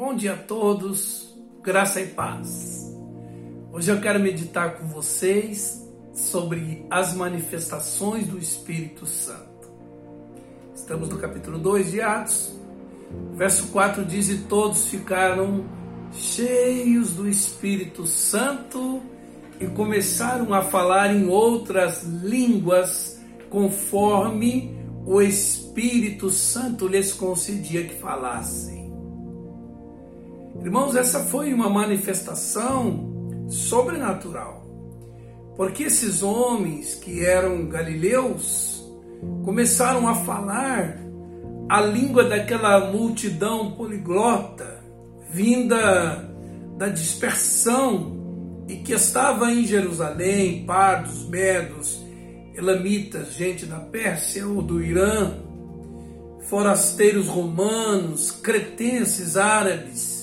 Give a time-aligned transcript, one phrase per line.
[0.00, 2.90] Bom dia a todos, graça e paz.
[3.70, 9.70] Hoje eu quero meditar com vocês sobre as manifestações do Espírito Santo.
[10.74, 12.50] Estamos no capítulo 2 de Atos,
[13.34, 15.66] verso 4 diz: E todos ficaram
[16.14, 19.02] cheios do Espírito Santo
[19.60, 23.20] e começaram a falar em outras línguas,
[23.50, 28.79] conforme o Espírito Santo lhes concedia que falassem.
[30.58, 34.66] Irmãos, essa foi uma manifestação sobrenatural,
[35.56, 38.84] porque esses homens que eram galileus
[39.44, 40.98] começaram a falar
[41.68, 44.80] a língua daquela multidão poliglota
[45.30, 46.28] vinda
[46.76, 52.00] da dispersão e que estava em Jerusalém, pardos, medos,
[52.54, 55.34] elamitas, gente da Pérsia ou do Irã,
[56.48, 60.19] forasteiros romanos, cretenses árabes,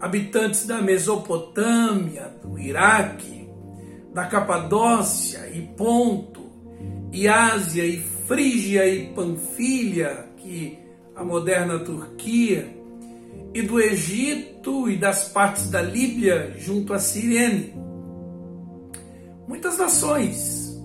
[0.00, 3.48] habitantes da Mesopotâmia, do Iraque,
[4.14, 6.40] da Capadócia e Ponto,
[7.12, 10.78] e Ásia e Frígia e Panfilha, que
[11.14, 12.80] a moderna Turquia,
[13.52, 17.74] e do Egito e das partes da Líbia junto a Sirene.
[19.46, 20.80] Muitas nações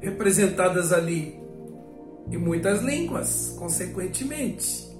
[0.00, 1.40] representadas ali
[2.30, 4.95] e muitas línguas, consequentemente.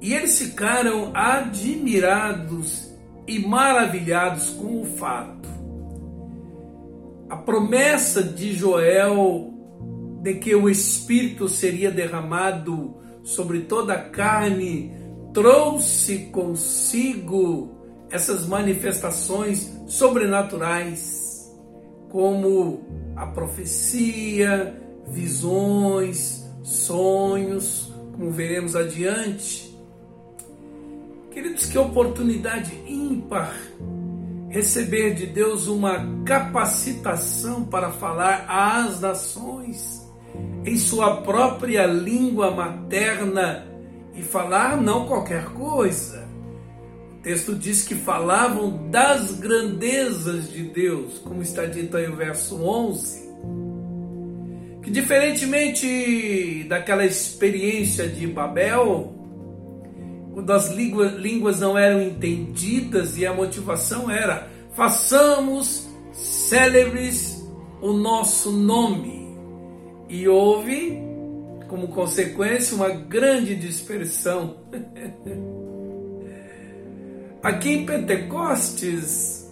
[0.00, 2.90] E eles ficaram admirados
[3.26, 5.48] e maravilhados com o fato.
[7.28, 9.54] A promessa de Joel
[10.22, 14.92] de que o Espírito seria derramado sobre toda a carne
[15.32, 17.70] trouxe consigo
[18.10, 21.48] essas manifestações sobrenaturais,
[22.08, 22.84] como
[23.14, 29.69] a profecia, visões, sonhos, como veremos adiante.
[31.40, 33.56] Queridos, que oportunidade ímpar
[34.50, 40.06] receber de Deus uma capacitação para falar às nações
[40.66, 43.66] em sua própria língua materna
[44.14, 46.28] e falar não qualquer coisa.
[47.14, 52.62] O texto diz que falavam das grandezas de Deus, como está dito aí o verso
[52.62, 53.30] 11.
[54.82, 59.19] Que diferentemente daquela experiência de Babel,
[60.40, 67.46] quando as línguas não eram entendidas e a motivação era façamos célebres
[67.82, 69.36] o nosso nome.
[70.08, 70.98] E houve
[71.68, 74.56] como consequência, uma grande dispersão.
[77.42, 79.48] Aqui em Pentecostes,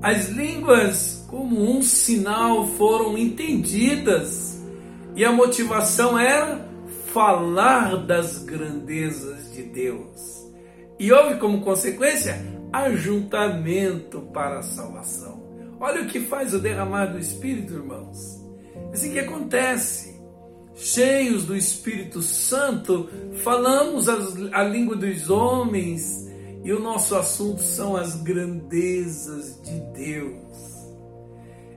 [0.00, 4.60] as línguas, como um sinal, foram entendidas
[5.14, 6.69] e a motivação era
[7.12, 10.48] falar das grandezas de Deus.
[10.98, 12.40] E houve como consequência
[12.72, 15.40] ajuntamento para a salvação.
[15.80, 18.40] Olha o que faz o derramar do Espírito, irmãos.
[18.90, 20.20] É assim que acontece
[20.74, 23.08] cheios do Espírito Santo,
[23.42, 26.28] falamos a língua dos homens
[26.64, 30.40] e o nosso assunto são as grandezas de Deus.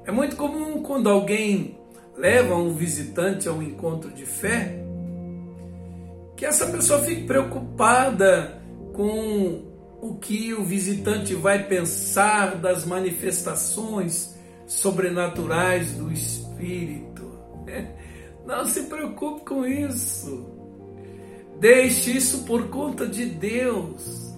[0.05, 1.77] É muito comum quando alguém
[2.17, 4.82] leva um visitante a um encontro de fé,
[6.43, 8.61] que essa pessoa fique preocupada
[8.91, 9.63] com
[10.01, 14.37] o que o visitante vai pensar das manifestações
[14.67, 17.31] sobrenaturais do Espírito.
[18.45, 20.45] Não se preocupe com isso.
[21.61, 24.35] Deixe isso por conta de Deus.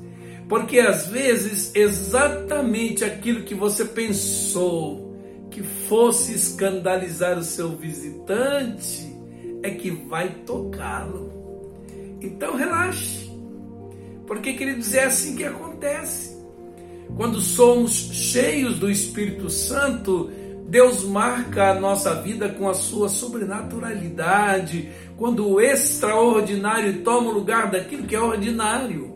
[0.47, 5.17] Porque às vezes exatamente aquilo que você pensou
[5.49, 9.11] que fosse escandalizar o seu visitante
[9.63, 11.44] é que vai tocá-lo.
[12.25, 13.29] Então relaxe.
[14.25, 16.35] Porque, queridos, é assim que acontece.
[17.15, 20.31] Quando somos cheios do Espírito Santo,
[20.67, 27.69] Deus marca a nossa vida com a sua sobrenaturalidade, quando o extraordinário toma o lugar
[27.69, 29.13] daquilo que é ordinário.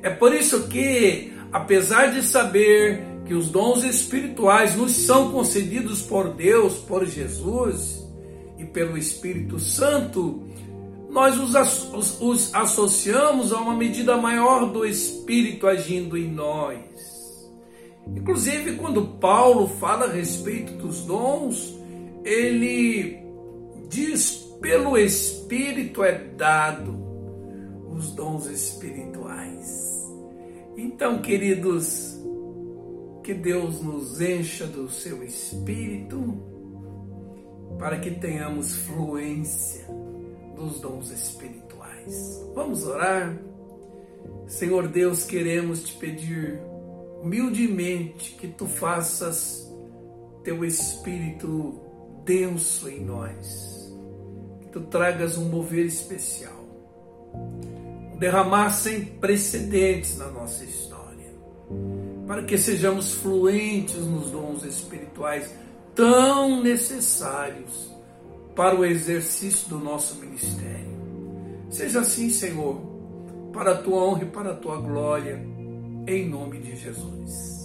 [0.00, 6.34] É por isso que, apesar de saber que os dons espirituais nos são concedidos por
[6.34, 8.00] Deus, por Jesus
[8.56, 10.44] e pelo Espírito Santo,
[11.12, 11.54] nós os,
[11.92, 16.80] os, os associamos a uma medida maior do Espírito agindo em nós.
[18.06, 21.78] Inclusive, quando Paulo fala a respeito dos dons,
[22.24, 23.22] ele
[23.90, 26.98] diz: pelo Espírito é dado
[27.90, 30.10] os dons espirituais.
[30.78, 32.18] Então, queridos,
[33.22, 36.42] que Deus nos encha do seu Espírito
[37.78, 39.86] para que tenhamos fluência
[40.54, 42.42] dos dons espirituais.
[42.54, 43.36] Vamos orar?
[44.46, 46.60] Senhor Deus, queremos te pedir
[47.22, 49.70] humildemente que tu faças
[50.42, 51.80] teu espírito
[52.24, 53.94] denso em nós,
[54.60, 56.64] que tu tragas um mover especial,
[58.12, 61.32] um derramar sem precedentes na nossa história,
[62.26, 65.50] para que sejamos fluentes nos dons espirituais
[65.94, 67.90] tão necessários
[68.54, 70.92] para o exercício do nosso ministério.
[71.70, 72.80] Seja assim, Senhor,
[73.52, 75.42] para a tua honra e para a tua glória,
[76.06, 77.62] em nome de Jesus.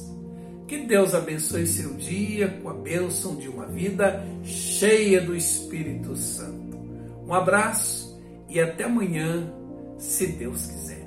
[0.67, 6.77] Que Deus abençoe seu dia com a bênção de uma vida cheia do Espírito Santo.
[7.25, 8.19] Um abraço
[8.49, 9.51] e até amanhã,
[9.97, 11.06] se Deus quiser.